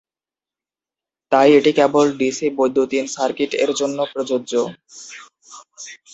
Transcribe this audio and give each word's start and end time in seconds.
তাই 1.31 1.49
এটি 1.57 1.71
কেবল 1.79 2.05
ডিসি 2.19 2.47
বৈদ্যুতিন 2.57 3.05
সার্কিট 3.15 3.51
এর 3.63 3.71
জন্য 3.79 3.97
প্রযোজ্য। 4.13 4.53